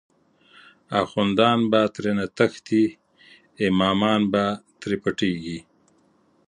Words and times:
اخوندان 1.01 1.59
به 1.71 1.81
ترینه 1.95 2.25
تښتی، 2.37 2.83
امامان 3.67 4.21
به 4.31 4.43
تری 4.81 4.97
پټیږی 5.03 5.59